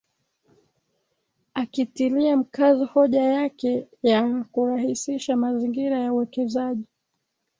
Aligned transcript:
Akitilia 1.55 2.37
mkazo 2.37 2.85
hoja 2.85 3.21
yake 3.23 3.87
ya 4.03 4.45
kurahisisha 4.51 5.35
mazingira 5.37 5.99
ya 5.99 6.13
uwekezaji 6.13 6.85